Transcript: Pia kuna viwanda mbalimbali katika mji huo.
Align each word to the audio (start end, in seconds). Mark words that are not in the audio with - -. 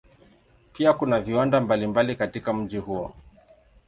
Pia 0.73 0.93
kuna 0.93 1.19
viwanda 1.21 1.61
mbalimbali 1.61 2.15
katika 2.15 2.53
mji 2.53 2.77
huo. 2.77 3.13